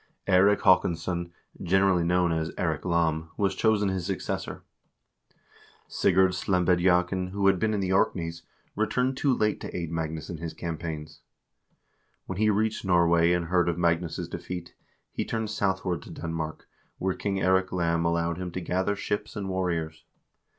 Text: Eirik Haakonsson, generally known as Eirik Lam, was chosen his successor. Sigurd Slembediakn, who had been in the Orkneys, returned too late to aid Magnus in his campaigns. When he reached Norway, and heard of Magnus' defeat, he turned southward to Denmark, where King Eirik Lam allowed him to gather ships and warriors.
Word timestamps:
Eirik 0.27 0.61
Haakonsson, 0.61 1.29
generally 1.61 2.03
known 2.03 2.31
as 2.31 2.49
Eirik 2.57 2.85
Lam, 2.85 3.29
was 3.37 3.53
chosen 3.53 3.89
his 3.89 4.03
successor. 4.07 4.63
Sigurd 5.87 6.31
Slembediakn, 6.31 7.29
who 7.29 7.45
had 7.45 7.59
been 7.59 7.71
in 7.71 7.81
the 7.81 7.93
Orkneys, 7.93 8.41
returned 8.75 9.15
too 9.15 9.31
late 9.31 9.61
to 9.61 9.77
aid 9.77 9.91
Magnus 9.91 10.27
in 10.27 10.37
his 10.37 10.55
campaigns. 10.55 11.21
When 12.25 12.39
he 12.39 12.49
reached 12.49 12.83
Norway, 12.83 13.31
and 13.31 13.45
heard 13.45 13.69
of 13.69 13.77
Magnus' 13.77 14.27
defeat, 14.27 14.73
he 15.11 15.23
turned 15.23 15.51
southward 15.51 16.01
to 16.01 16.09
Denmark, 16.09 16.67
where 16.97 17.13
King 17.13 17.35
Eirik 17.37 17.71
Lam 17.71 18.03
allowed 18.03 18.39
him 18.39 18.49
to 18.53 18.59
gather 18.59 18.95
ships 18.95 19.35
and 19.35 19.49
warriors. 19.49 20.03